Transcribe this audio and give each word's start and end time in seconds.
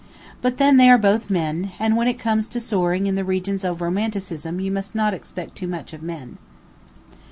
But 0.41 0.57
then, 0.57 0.77
they 0.77 0.89
are 0.89 0.97
both 0.97 1.29
men, 1.29 1.73
and 1.79 1.95
when 1.95 2.07
it 2.07 2.17
comes 2.17 2.47
to 2.47 2.59
soaring 2.59 3.05
in 3.05 3.13
the 3.13 3.23
regions 3.23 3.63
of 3.63 3.81
romanticism 3.81 4.59
you 4.59 4.71
must 4.71 4.95
not 4.95 5.13
expect 5.13 5.55
too 5.55 5.67
much 5.67 5.93
of 5.93 6.01
men. 6.01 6.39